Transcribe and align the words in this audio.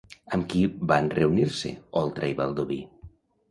Amb 0.37 0.45
qui 0.53 0.63
van 0.91 1.09
reunir-se, 1.19 1.75
Oltra 2.03 2.33
i 2.35 2.37
Baldoví? 2.43 2.83